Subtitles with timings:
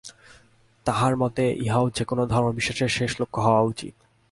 [0.85, 3.95] তাঁহার মতে ইহাই যে-কোন ধর্মবিশ্বাসের শেষ লক্ষ্য হওয়া উচিত।